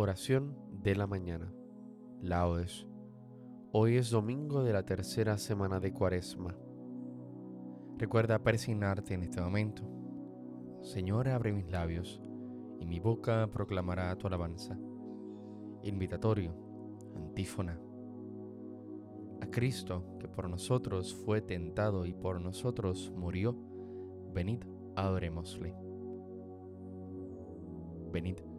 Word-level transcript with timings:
Oración 0.00 0.54
de 0.80 0.94
la 0.94 1.08
mañana. 1.08 1.52
Laudes. 2.22 2.86
Hoy 3.72 3.96
es 3.96 4.10
domingo 4.10 4.62
de 4.62 4.72
la 4.72 4.84
tercera 4.84 5.36
semana 5.38 5.80
de 5.80 5.92
Cuaresma. 5.92 6.56
Recuerda 7.96 8.38
persignarte 8.38 9.14
en 9.14 9.24
este 9.24 9.40
momento. 9.40 9.82
Señor, 10.82 11.28
abre 11.28 11.52
mis 11.52 11.68
labios 11.68 12.22
y 12.78 12.86
mi 12.86 13.00
boca 13.00 13.48
proclamará 13.50 14.14
tu 14.14 14.28
alabanza. 14.28 14.78
Invitatorio, 15.82 16.54
antífona. 17.16 17.80
A 19.40 19.50
Cristo, 19.50 20.16
que 20.20 20.28
por 20.28 20.48
nosotros 20.48 21.12
fue 21.12 21.42
tentado 21.42 22.06
y 22.06 22.14
por 22.14 22.40
nosotros 22.40 23.12
murió, 23.16 23.58
venid, 24.32 24.62
adorémosle. 24.94 25.74
Venid, 28.12 28.38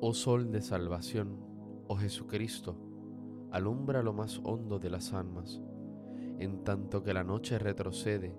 Oh 0.00 0.14
Sol 0.14 0.52
de 0.52 0.62
salvación, 0.62 1.40
oh 1.88 1.96
Jesucristo, 1.96 2.76
alumbra 3.50 4.00
lo 4.00 4.12
más 4.12 4.40
hondo 4.44 4.78
de 4.78 4.90
las 4.90 5.12
almas, 5.12 5.60
en 6.38 6.62
tanto 6.62 7.02
que 7.02 7.12
la 7.12 7.24
noche 7.24 7.58
retrocede 7.58 8.32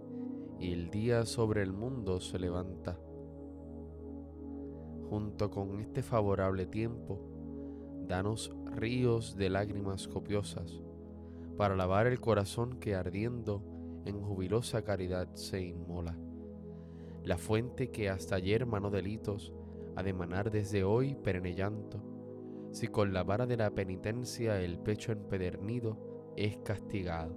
y 0.57 0.71
el 0.71 0.89
día 0.89 1.25
sobre 1.25 1.61
el 1.61 1.73
mundo 1.73 2.21
se 2.21 2.39
levanta. 2.39 2.97
Junto 5.09 5.51
con 5.51 5.81
este 5.81 6.01
favorable 6.01 6.65
tiempo, 6.65 7.19
danos 8.07 8.55
ríos 8.73 9.35
de 9.35 9.49
lágrimas 9.49 10.07
copiosas, 10.07 10.81
para 11.57 11.75
lavar 11.75 12.07
el 12.07 12.21
corazón 12.21 12.79
que 12.79 12.95
ardiendo 12.95 14.01
en 14.05 14.21
jubilosa 14.21 14.83
caridad 14.83 15.27
se 15.33 15.61
inmola. 15.61 16.17
La 17.25 17.37
fuente 17.37 17.91
que 17.91 18.09
hasta 18.09 18.35
ayer 18.35 18.65
manó 18.65 18.89
delitos, 18.89 19.53
ha 19.95 20.03
de 20.03 20.13
manar 20.13 20.51
desde 20.51 20.83
hoy 20.83 21.15
perenne 21.15 21.53
llanto, 21.53 22.01
si 22.71 22.87
con 22.87 23.13
la 23.13 23.23
vara 23.23 23.45
de 23.45 23.57
la 23.57 23.71
penitencia 23.71 24.61
el 24.61 24.79
pecho 24.79 25.11
empedernido 25.11 26.33
es 26.35 26.57
castigado. 26.57 27.35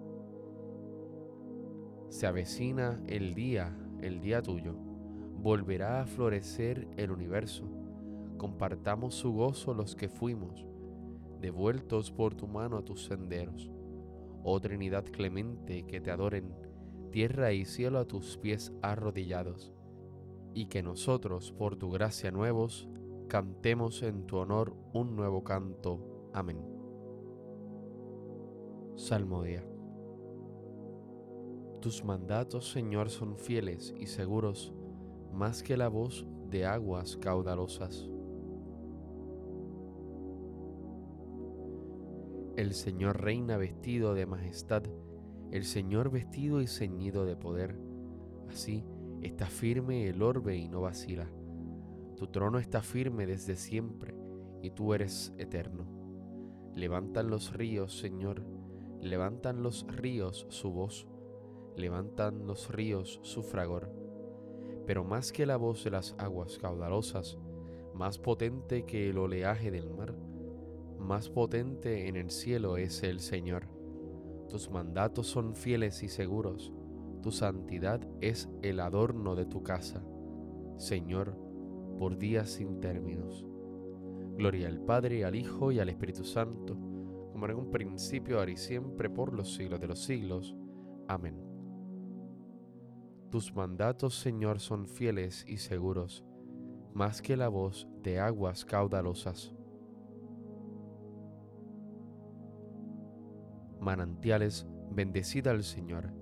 Se 2.09 2.27
avecina 2.27 3.03
el 3.07 3.35
día, 3.35 3.77
el 4.01 4.21
día 4.21 4.43
tuyo, 4.43 4.75
volverá 4.75 6.03
a 6.03 6.07
florecer 6.07 6.87
el 6.97 7.11
universo, 7.11 7.65
compartamos 8.37 9.15
su 9.15 9.33
gozo 9.33 9.75
los 9.75 9.97
que 9.97 10.09
fuimos, 10.09 10.67
devueltos 11.41 12.11
por 12.11 12.35
tu 12.35 12.47
mano 12.47 12.77
a 12.77 12.85
tus 12.85 13.05
senderos. 13.05 13.71
Oh 14.45 14.61
Trinidad 14.61 15.05
clemente, 15.05 15.85
que 15.85 16.01
te 16.01 16.11
adoren, 16.11 16.55
tierra 17.11 17.53
y 17.53 17.65
cielo 17.65 17.99
a 17.99 18.05
tus 18.05 18.37
pies 18.37 18.73
arrodillados 18.83 19.73
y 20.55 20.67
que 20.67 20.83
nosotros, 20.83 21.53
por 21.53 21.77
tu 21.77 21.91
gracia 21.91 22.31
nuevos, 22.31 22.89
cantemos 23.29 24.03
en 24.03 24.27
tu 24.27 24.37
honor 24.37 24.75
un 24.93 25.17
nuevo 25.17 25.43
canto. 25.43 26.31
Amén. 26.33 26.59
Salmodia. 28.97 29.65
Tus 31.81 32.05
mandatos, 32.05 32.71
Señor, 32.71 33.11
son 33.11 33.37
fieles 33.37 33.95
y 33.99 34.07
seguros, 34.07 34.73
más 35.33 35.63
que 35.63 35.77
la 35.77 35.89
voz 35.89 36.27
de 36.51 36.67
aguas 36.67 37.17
caudalosas. 37.17 38.09
El 42.57 42.75
Señor 42.75 43.23
reina 43.23 43.57
vestido 43.57 44.13
de 44.13 44.27
majestad, 44.27 44.83
el 45.51 45.65
Señor 45.65 46.11
vestido 46.11 46.61
y 46.61 46.67
ceñido 46.67 47.25
de 47.25 47.35
poder. 47.35 47.79
Así, 48.49 48.85
Está 49.23 49.47
firme 49.47 50.09
el 50.09 50.21
orbe 50.21 50.57
y 50.57 50.69
no 50.69 50.81
vacila. 50.81 51.31
Tu 52.17 52.27
trono 52.27 52.59
está 52.59 52.83
firme 52.83 53.25
desde 53.25 53.55
siempre 53.55 54.17
y 54.63 54.71
tú 54.71 54.95
eres 54.95 55.33
eterno. 55.39 55.87
Levantan 56.75 57.31
los 57.31 57.53
ríos, 57.53 57.97
Señor, 57.97 58.45
levantan 59.01 59.63
los 59.63 59.87
ríos 59.87 60.47
su 60.49 60.73
voz, 60.73 61.07
levantan 61.77 62.49
los 62.49 62.69
ríos 62.71 63.21
su 63.23 63.45
fragor. 63.45 63.93
Pero 64.87 65.05
más 65.05 65.31
que 65.31 65.47
la 65.47 65.57
voz 65.57 65.85
de 65.85 65.91
las 65.93 66.17
aguas 66.19 66.59
caudalosas, 66.59 67.39
más 67.95 68.19
potente 68.19 68.85
que 68.87 69.11
el 69.11 69.19
oleaje 69.19 69.71
del 69.71 69.89
mar, 69.89 70.17
más 70.99 71.31
potente 71.31 72.09
en 72.09 72.17
el 72.17 72.33
cielo 72.33 72.77
es 72.77 73.05
el 73.05 73.21
Señor. 73.21 73.69
Tus 74.49 74.69
mandatos 74.69 75.29
son 75.29 75.55
fieles 75.55 76.03
y 76.03 76.09
seguros 76.09 76.73
tu 77.23 77.31
santidad 77.31 78.01
es 78.21 78.51
el 78.63 78.81
adorno 78.81 79.35
de 79.37 79.47
tu 79.47 79.63
casa, 79.63 80.05
Señor, 80.77 81.37
por 81.99 82.19
días 82.19 82.51
sin 82.51 82.81
términos. 82.81 83.47
Gloria 84.37 84.69
al 84.69 84.81
Padre, 84.81 85.25
al 85.25 85.37
Hijo 85.37 85.71
y 85.71 85.79
al 85.79 85.89
Espíritu 85.89 86.25
Santo, 86.25 86.75
como 87.31 87.47
en 87.47 87.57
un 87.57 87.71
principio, 87.71 88.39
ahora 88.39 88.51
y 88.51 88.57
siempre, 88.57 89.09
por 89.09 89.33
los 89.33 89.55
siglos 89.55 89.81
de 89.81 89.87
los 89.87 90.01
siglos. 90.01 90.57
Amén. 91.07 91.41
Tus 93.31 93.55
mandatos, 93.55 94.19
Señor, 94.19 94.59
son 94.59 94.87
fieles 94.87 95.45
y 95.47 95.59
seguros, 95.59 96.25
más 96.93 97.23
que 97.23 97.37
la 97.37 97.49
voz 97.49 97.89
de 98.03 98.19
aguas 98.19 98.65
caudalosas. 98.65 99.55
Manantiales, 103.81 104.67
bendecida 104.91 105.53
al 105.53 105.63
Señor 105.63 106.22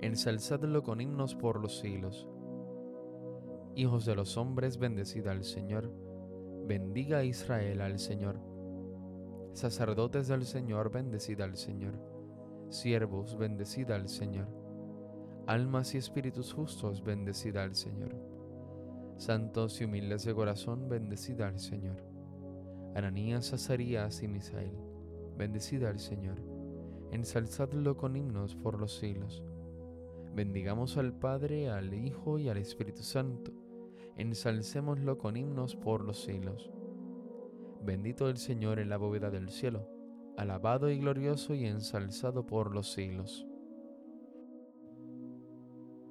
Ensalzadlo 0.00 0.82
con 0.82 1.00
himnos 1.00 1.34
por 1.34 1.60
los 1.60 1.78
siglos. 1.78 2.28
Hijos 3.74 4.04
de 4.06 4.14
los 4.14 4.36
hombres, 4.36 4.78
bendecida 4.78 5.32
al 5.32 5.44
Señor. 5.44 5.92
Bendiga 6.66 7.18
a 7.18 7.24
Israel 7.24 7.80
al 7.80 7.98
Señor 7.98 8.40
Sacerdotes 9.56 10.28
del 10.28 10.44
Señor, 10.44 10.90
bendecida 10.92 11.44
al 11.44 11.56
Señor. 11.56 11.94
Siervos, 12.68 13.38
bendecida 13.38 13.94
al 13.94 14.10
Señor. 14.10 14.48
Almas 15.46 15.94
y 15.94 15.98
espíritus 15.98 16.52
justos, 16.52 17.02
bendecida 17.02 17.62
al 17.62 17.74
Señor. 17.74 18.14
Santos 19.16 19.80
y 19.80 19.84
humildes 19.84 20.26
de 20.26 20.34
corazón, 20.34 20.90
bendecida 20.90 21.48
al 21.48 21.58
Señor. 21.58 22.04
Ananías, 22.94 23.54
Azarías 23.54 24.22
y 24.22 24.28
Misael, 24.28 24.76
bendecida 25.38 25.88
al 25.88 26.00
Señor. 26.00 26.36
Ensalzadlo 27.10 27.96
con 27.96 28.14
himnos 28.14 28.56
por 28.56 28.78
los 28.78 28.98
siglos. 28.98 29.42
Bendigamos 30.36 30.98
al 30.98 31.14
Padre, 31.14 31.70
al 31.70 31.94
Hijo 31.94 32.38
y 32.38 32.50
al 32.50 32.58
Espíritu 32.58 33.02
Santo. 33.02 33.52
Ensalcémoslo 34.18 35.16
con 35.16 35.34
himnos 35.34 35.74
por 35.76 36.04
los 36.04 36.22
siglos. 36.24 36.70
Bendito 37.82 38.28
el 38.28 38.36
Señor 38.36 38.78
en 38.78 38.90
la 38.90 38.98
bóveda 38.98 39.30
del 39.30 39.48
cielo, 39.48 39.88
alabado 40.36 40.90
y 40.90 40.98
glorioso 40.98 41.54
y 41.54 41.64
ensalzado 41.64 42.46
por 42.46 42.74
los 42.74 42.92
siglos. 42.92 43.46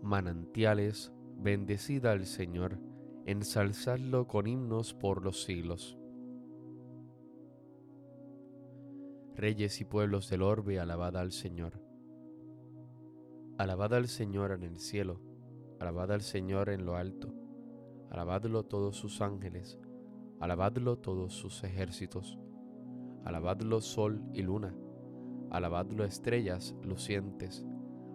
Manantiales, 0.02 1.14
bendecida 1.38 2.12
al 2.12 2.26
Señor, 2.26 2.80
ensalzadlo 3.28 4.26
con 4.26 4.48
himnos 4.48 4.96
por 4.96 5.24
los 5.24 5.44
siglos. 5.44 6.00
Reyes 9.36 9.82
y 9.82 9.86
pueblos 9.86 10.32
del 10.32 10.42
orbe, 10.42 10.80
alabad 10.80 11.16
al 11.16 11.32
Señor. 11.32 11.85
Alabad 13.58 13.94
al 13.94 14.08
Señor 14.08 14.52
en 14.52 14.64
el 14.64 14.80
cielo, 14.80 15.22
alabad 15.80 16.12
al 16.12 16.22
Señor 16.22 16.70
en 16.70 16.86
lo 16.86 16.96
alto, 16.96 17.34
alabadlo 18.10 18.64
todos 18.64 18.98
sus 18.98 19.22
ángeles, 19.22 19.80
Alabadlo 20.42 20.98
todos 20.98 21.34
sus 21.34 21.64
ejércitos, 21.64 22.38
alabadlo 23.24 23.80
sol 23.80 24.22
y 24.34 24.42
luna, 24.42 24.76
alabadlo 25.50 26.04
estrellas 26.04 26.76
lucientes, 26.84 27.66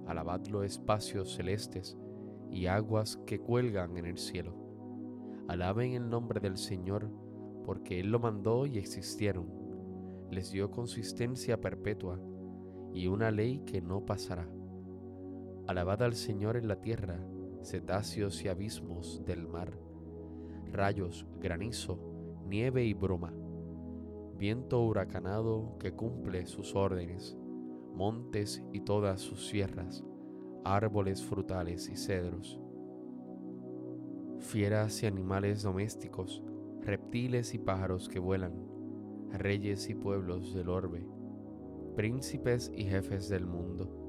alabadlo 0.07 0.63
espacios 0.63 1.35
celestes 1.35 1.97
y 2.51 2.67
aguas 2.67 3.17
que 3.27 3.41
cuelgan 3.41 3.97
en 3.97 4.05
el 4.05 4.19
cielo. 4.19 4.55
Alaben 5.49 5.95
el 5.95 6.11
nombre 6.11 6.41
del 6.41 6.59
Señor, 6.59 7.11
porque 7.65 8.01
Él 8.01 8.11
lo 8.11 8.19
mandó 8.19 8.67
y 8.67 8.77
existieron. 8.77 9.49
Les 10.31 10.53
dio 10.53 10.71
consistencia 10.71 11.59
perpetua 11.59 12.21
y 12.93 13.07
una 13.07 13.31
ley 13.31 13.61
que 13.65 13.81
no 13.81 14.05
pasará. 14.05 14.47
Alabad 15.71 16.03
al 16.03 16.17
Señor 16.17 16.57
en 16.57 16.67
la 16.67 16.81
tierra, 16.81 17.25
cetáceos 17.63 18.45
y 18.45 18.49
abismos 18.49 19.25
del 19.25 19.47
mar, 19.47 19.79
rayos, 20.73 21.29
granizo, 21.39 21.97
nieve 22.49 22.85
y 22.85 22.93
bruma, 22.93 23.33
viento 24.37 24.83
huracanado 24.83 25.77
que 25.79 25.93
cumple 25.93 26.47
sus 26.47 26.75
órdenes, 26.75 27.39
montes 27.95 28.65
y 28.73 28.81
todas 28.81 29.21
sus 29.21 29.47
sierras, 29.47 30.03
árboles 30.65 31.23
frutales 31.23 31.89
y 31.89 31.97
cedros, 31.97 32.61
fieras 34.41 35.01
y 35.05 35.07
animales 35.07 35.63
domésticos, 35.63 36.43
reptiles 36.81 37.55
y 37.55 37.61
pájaros 37.61 38.09
que 38.09 38.19
vuelan, 38.19 38.55
reyes 39.31 39.89
y 39.89 39.95
pueblos 39.95 40.53
del 40.53 40.69
orbe, 40.69 41.07
príncipes 41.95 42.73
y 42.75 42.87
jefes 42.87 43.29
del 43.29 43.47
mundo, 43.47 44.00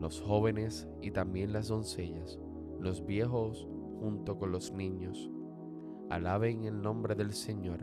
los 0.00 0.20
jóvenes 0.20 0.88
y 1.02 1.10
también 1.10 1.52
las 1.52 1.68
doncellas, 1.68 2.38
los 2.80 3.04
viejos 3.04 3.68
junto 4.00 4.38
con 4.38 4.52
los 4.52 4.72
niños, 4.72 5.30
Alaben 6.10 6.64
el 6.64 6.80
nombre 6.80 7.14
del 7.14 7.34
Señor, 7.34 7.80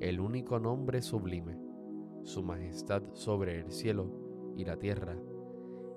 el 0.00 0.18
único 0.18 0.58
nombre 0.58 1.00
sublime, 1.00 1.56
su 2.24 2.42
majestad 2.42 3.04
sobre 3.12 3.60
el 3.60 3.70
cielo 3.70 4.10
y 4.56 4.64
la 4.64 4.78
tierra. 4.80 5.16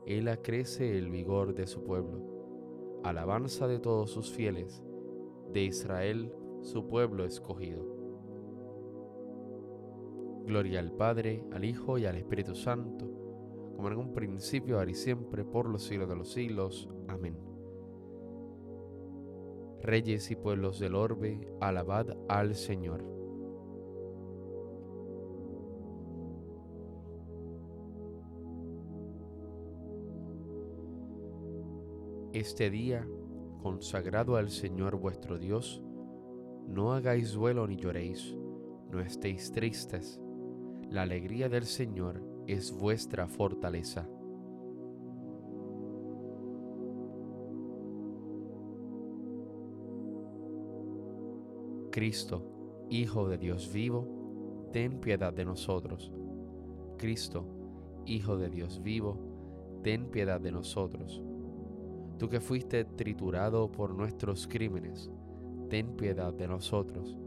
Él 0.05 0.27
acrece 0.27 0.95
el 0.95 1.09
vigor 1.09 1.55
de 1.55 1.65
su 1.65 1.83
pueblo, 1.83 3.01
alabanza 3.03 3.67
de 3.67 3.79
todos 3.79 4.12
sus 4.12 4.31
fieles, 4.31 4.83
de 5.53 5.63
Israel 5.63 6.31
su 6.62 6.88
pueblo 6.88 7.25
escogido. 7.25 7.83
Gloria 10.45 10.81
al 10.81 10.91
Padre, 10.91 11.43
al 11.51 11.65
Hijo 11.65 11.97
y 11.97 12.05
al 12.05 12.15
Espíritu 12.15 12.53
Santo, 12.53 13.09
como 13.75 13.89
en 13.89 13.98
un 13.98 14.13
principio, 14.13 14.77
ahora 14.77 14.91
y 14.91 14.96
siempre, 14.96 15.44
por 15.44 15.70
los 15.70 15.84
siglos 15.84 16.10
de 16.10 16.15
los 16.15 16.32
siglos. 16.32 16.89
Amén. 17.08 17.38
Reyes 19.82 20.32
y 20.32 20.36
pueblos 20.36 20.79
del 20.79 20.96
orbe, 20.96 21.48
alabad 21.60 22.08
al 22.27 22.55
Señor. 22.55 23.03
Este 32.34 32.70
día, 32.70 33.08
consagrado 33.62 34.36
al 34.36 34.50
Señor 34.50 34.98
vuestro 34.98 35.38
Dios, 35.38 35.82
no 36.67 36.94
hagáis 36.94 37.34
duelo 37.34 37.67
ni 37.67 37.77
lloréis, 37.77 38.36
no 38.91 39.00
estéis 39.00 39.51
tristes. 39.51 40.20
La 40.89 41.03
alegría 41.03 41.48
del 41.48 41.63
Señor 41.63 42.35
es 42.47 42.71
vuestra 42.71 43.27
fortaleza. 43.27 44.07
Cristo, 51.91 52.51
Hijo 52.89 53.27
de 53.29 53.37
Dios 53.37 53.71
vivo, 53.71 54.69
ten 54.71 54.99
piedad 54.99 55.33
de 55.33 55.45
nosotros. 55.45 56.11
Cristo, 56.97 57.45
Hijo 58.05 58.37
de 58.37 58.49
Dios 58.49 58.83
vivo, 58.83 59.79
ten 59.81 60.11
piedad 60.11 60.39
de 60.39 60.51
nosotros. 60.51 61.23
Tú 62.19 62.29
que 62.29 62.41
fuiste 62.41 62.85
triturado 62.85 63.71
por 63.71 63.95
nuestros 63.95 64.47
crímenes, 64.47 65.09
ten 65.69 65.95
piedad 65.95 66.33
de 66.33 66.47
nosotros. 66.47 67.17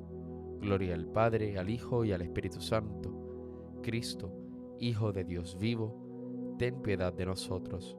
Gloria 0.60 0.94
al 0.94 1.06
Padre, 1.06 1.58
al 1.58 1.70
Hijo 1.70 2.04
y 2.04 2.12
al 2.12 2.22
Espíritu 2.22 2.60
Santo. 2.60 3.80
Cristo, 3.82 4.30
Hijo 4.80 5.12
de 5.12 5.24
Dios 5.24 5.58
vivo, 5.58 6.56
ten 6.56 6.80
piedad 6.82 7.12
de 7.12 7.26
nosotros. 7.26 7.98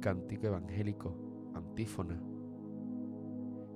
Cántico 0.00 0.48
Evangélico, 0.48 1.14
antífona. 1.54 2.20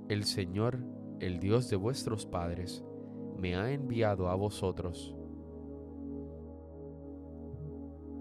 El 0.08 0.24
Señor, 0.24 0.78
el 1.20 1.38
Dios 1.38 1.70
de 1.70 1.76
vuestros 1.76 2.26
padres, 2.26 2.84
me 3.38 3.54
ha 3.54 3.70
enviado 3.70 4.28
a 4.28 4.34
vosotros. 4.34 5.14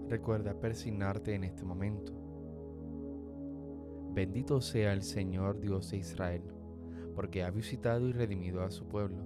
Recuerda 0.08 0.60
persignarte 0.60 1.34
en 1.34 1.42
este 1.42 1.64
momento. 1.64 2.12
Bendito 4.14 4.60
sea 4.60 4.92
el 4.92 5.02
Señor 5.02 5.58
Dios 5.58 5.90
de 5.90 5.96
Israel, 5.96 6.42
porque 7.16 7.42
ha 7.42 7.50
visitado 7.50 8.08
y 8.08 8.12
redimido 8.12 8.62
a 8.62 8.70
su 8.70 8.86
pueblo, 8.86 9.25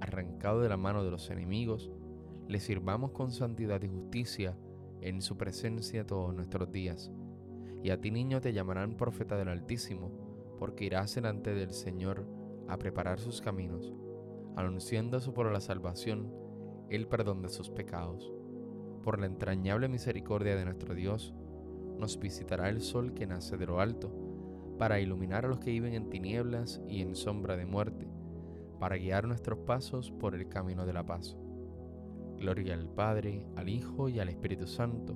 arrancado 0.00 0.60
de 0.60 0.68
la 0.68 0.76
mano 0.76 1.04
de 1.04 1.10
los 1.10 1.30
enemigos, 1.30 1.90
le 2.48 2.58
sirvamos 2.60 3.12
con 3.12 3.30
santidad 3.30 3.82
y 3.82 3.88
justicia 3.88 4.56
en 5.00 5.22
su 5.22 5.36
presencia 5.36 6.06
todos 6.06 6.34
nuestros 6.34 6.70
días. 6.72 7.12
Y 7.82 7.90
a 7.90 8.00
ti 8.00 8.10
niño 8.10 8.40
te 8.40 8.52
llamarán 8.52 8.96
profeta 8.96 9.36
del 9.36 9.48
Altísimo, 9.48 10.10
porque 10.58 10.84
irás 10.84 11.14
delante 11.14 11.54
del 11.54 11.72
Señor 11.72 12.26
a 12.68 12.76
preparar 12.76 13.18
sus 13.18 13.40
caminos, 13.40 13.94
anunciando 14.56 15.20
su 15.20 15.32
por 15.32 15.50
la 15.50 15.60
salvación, 15.60 16.32
el 16.90 17.06
perdón 17.06 17.40
de 17.40 17.48
sus 17.48 17.70
pecados. 17.70 18.32
Por 19.02 19.18
la 19.18 19.26
entrañable 19.26 19.88
misericordia 19.88 20.56
de 20.56 20.64
nuestro 20.64 20.94
Dios, 20.94 21.34
nos 21.98 22.18
visitará 22.18 22.68
el 22.68 22.80
sol 22.80 23.14
que 23.14 23.26
nace 23.26 23.56
de 23.56 23.66
lo 23.66 23.80
alto, 23.80 24.12
para 24.78 25.00
iluminar 25.00 25.44
a 25.44 25.48
los 25.48 25.60
que 25.60 25.70
viven 25.70 25.94
en 25.94 26.10
tinieblas 26.10 26.80
y 26.88 27.02
en 27.02 27.14
sombra 27.14 27.56
de 27.56 27.66
muerte, 27.66 28.08
para 28.80 28.96
guiar 28.96 29.28
nuestros 29.28 29.60
pasos 29.60 30.10
por 30.10 30.34
el 30.34 30.48
camino 30.48 30.84
de 30.84 30.92
la 30.92 31.06
paz. 31.06 31.36
Gloria 32.36 32.74
al 32.74 32.88
Padre, 32.88 33.46
al 33.54 33.68
Hijo 33.68 34.08
y 34.08 34.18
al 34.18 34.28
Espíritu 34.28 34.66
Santo, 34.66 35.14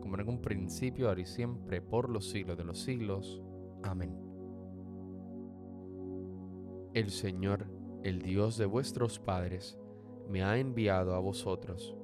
como 0.00 0.18
en 0.18 0.28
un 0.28 0.40
principio, 0.40 1.08
ahora 1.08 1.20
y 1.20 1.26
siempre, 1.26 1.80
por 1.80 2.10
los 2.10 2.28
siglos 2.30 2.56
de 2.56 2.64
los 2.64 2.80
siglos. 2.80 3.40
Amén. 3.84 4.18
El 6.94 7.10
Señor, 7.10 7.68
el 8.02 8.22
Dios 8.22 8.56
de 8.56 8.66
vuestros 8.66 9.20
padres, 9.20 9.78
me 10.28 10.42
ha 10.42 10.58
enviado 10.58 11.14
a 11.14 11.20
vosotros 11.20 11.94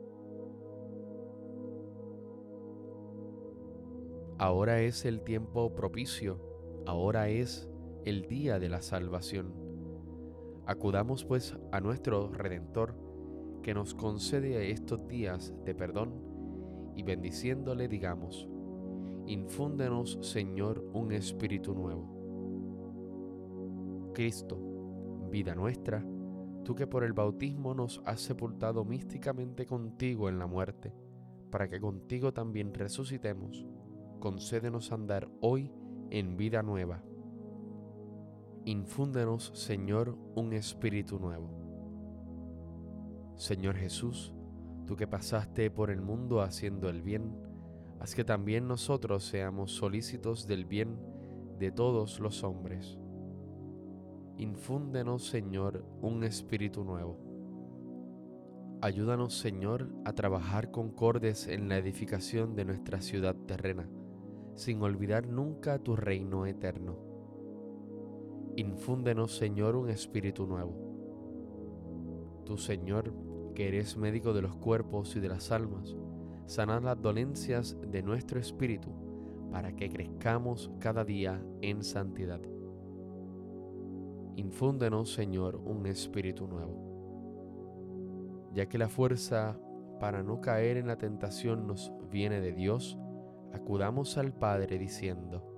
Ahora 4.41 4.83
es 4.83 5.05
el 5.05 5.23
tiempo 5.23 5.75
propicio, 5.75 6.39
ahora 6.87 7.29
es 7.29 7.69
el 8.05 8.29
día 8.29 8.61
de 8.61 8.69
la 8.69 8.83
salvación. 8.83 9.68
Acudamos 10.69 11.25
pues 11.25 11.57
a 11.73 11.81
nuestro 11.81 12.31
Redentor, 12.31 12.95
que 13.63 13.73
nos 13.73 13.95
concede 13.95 14.71
estos 14.71 15.09
días 15.09 15.55
de 15.65 15.75
perdón, 15.75 16.13
y 16.95 17.03
bendiciéndole 17.03 17.89
digamos, 17.89 18.47
infúndenos 19.27 20.19
Señor 20.21 20.85
un 20.93 21.13
espíritu 21.13 21.73
nuevo. 21.73 22.07
Cristo, 24.13 24.59
vida 25.31 25.55
nuestra, 25.55 26.05
tú 26.65 26.75
que 26.75 26.87
por 26.87 27.03
el 27.03 27.15
bautismo 27.15 27.73
nos 27.73 28.03
has 28.05 28.21
sepultado 28.21 28.85
místicamente 28.85 29.65
contigo 29.65 30.29
en 30.29 30.39
la 30.39 30.47
muerte, 30.47 30.93
para 31.51 31.67
que 31.67 31.81
contigo 31.81 32.35
también 32.35 32.75
resucitemos 32.75 33.67
concédenos 34.21 34.93
andar 34.93 35.31
hoy 35.41 35.73
en 36.11 36.37
vida 36.37 36.63
nueva. 36.63 37.03
Infúndenos, 38.65 39.51
Señor, 39.55 40.17
un 40.35 40.53
espíritu 40.53 41.19
nuevo. 41.19 41.51
Señor 43.37 43.77
Jesús, 43.77 44.33
tú 44.87 44.97
que 44.97 45.07
pasaste 45.07 45.71
por 45.71 45.91
el 45.91 46.01
mundo 46.01 46.43
haciendo 46.43 46.89
el 46.89 47.03
bien, 47.03 47.33
haz 48.01 48.15
que 48.15 48.25
también 48.25 48.69
nosotros 48.69 49.25
seamos 49.25 49.73
solícitos 49.73 50.47
del 50.47 50.65
bien 50.65 50.99
de 51.59 51.71
todos 51.71 52.21
los 52.21 52.45
hombres. 52.45 52.99
Infúndenos, 54.37 55.27
Señor, 55.27 55.85
un 56.01 56.25
espíritu 56.25 56.85
nuevo. 56.85 57.19
Ayúdanos, 58.81 59.39
Señor, 59.39 59.91
a 60.05 60.13
trabajar 60.13 60.71
concordes 60.71 61.49
en 61.49 61.69
la 61.69 61.79
edificación 61.79 62.55
de 62.55 62.65
nuestra 62.65 63.01
ciudad 63.01 63.35
terrena 63.35 63.89
sin 64.59 64.83
olvidar 64.83 65.29
nunca 65.29 65.79
tu 65.79 65.95
reino 65.95 66.45
eterno. 66.45 67.08
Infúndenos, 68.59 69.37
Señor, 69.37 69.77
un 69.77 69.89
espíritu 69.89 70.45
nuevo. 70.45 70.75
Tu 72.45 72.59
Señor, 72.59 73.15
que 73.55 73.69
eres 73.69 73.97
médico 73.97 74.33
de 74.33 74.43
los 74.43 74.57
cuerpos 74.57 75.15
y 75.15 75.21
de 75.21 75.29
las 75.29 75.53
almas, 75.53 75.95
sanad 76.47 76.83
las 76.83 77.01
dolencias 77.01 77.77
de 77.81 78.03
nuestro 78.03 78.41
espíritu, 78.41 78.91
para 79.53 79.77
que 79.77 79.89
crezcamos 79.89 80.73
cada 80.81 81.05
día 81.05 81.41
en 81.63 81.85
santidad. 81.85 82.41
Infúndenos, 84.35 85.13
Señor, 85.13 85.55
un 85.55 85.87
espíritu 85.87 86.49
nuevo. 86.49 88.51
Ya 88.55 88.69
que 88.69 88.77
la 88.77 88.89
fuerza 88.89 89.57
para 90.01 90.25
no 90.25 90.41
caer 90.41 90.79
en 90.79 90.89
la 90.89 90.99
tentación 90.99 91.69
nos 91.69 91.93
viene 92.11 92.41
de 92.41 92.55
Dios, 92.55 92.99
acudamos 93.53 94.19
al 94.19 94.33
Padre 94.33 94.81
diciendo, 94.81 95.58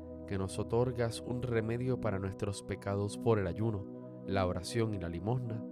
que 0.27 0.37
nos 0.37 0.59
otorgas 0.59 1.21
un 1.21 1.41
remedio 1.41 1.99
para 1.99 2.19
nuestros 2.19 2.63
pecados 2.63 3.17
por 3.17 3.39
el 3.39 3.47
ayuno, 3.47 3.85
la 4.25 4.45
oración 4.45 4.93
y 4.93 4.99
la 4.99 5.09
limosna, 5.09 5.63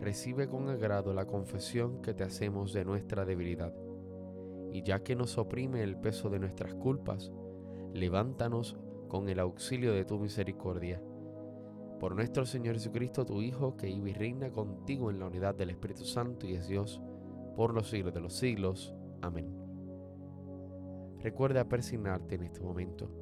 recibe 0.00 0.48
con 0.48 0.68
agrado 0.68 1.14
la 1.14 1.26
confesión 1.26 2.02
que 2.02 2.14
te 2.14 2.24
hacemos 2.24 2.72
de 2.72 2.84
nuestra 2.84 3.24
debilidad. 3.24 3.74
Y 4.72 4.82
ya 4.82 5.02
que 5.02 5.14
nos 5.14 5.38
oprime 5.38 5.82
el 5.82 5.96
peso 5.96 6.28
de 6.28 6.38
nuestras 6.38 6.74
culpas, 6.74 7.30
levántanos 7.92 8.76
con 9.08 9.28
el 9.28 9.38
auxilio 9.38 9.92
de 9.92 10.04
tu 10.04 10.18
misericordia. 10.18 11.02
Por 12.00 12.16
nuestro 12.16 12.44
Señor 12.46 12.74
Jesucristo, 12.74 13.24
tu 13.24 13.42
Hijo, 13.42 13.76
que 13.76 13.86
vive 13.86 14.10
y 14.10 14.14
reina 14.14 14.50
contigo 14.50 15.10
en 15.10 15.20
la 15.20 15.26
unidad 15.26 15.54
del 15.54 15.70
Espíritu 15.70 16.04
Santo 16.04 16.46
y 16.46 16.54
es 16.54 16.66
Dios, 16.66 17.00
por 17.54 17.74
los 17.74 17.88
siglos 17.88 18.14
de 18.14 18.20
los 18.20 18.32
siglos. 18.32 18.94
Amén. 19.20 19.54
Recuerda 21.20 21.68
persignarte 21.68 22.34
en 22.34 22.42
este 22.42 22.60
momento. 22.60 23.21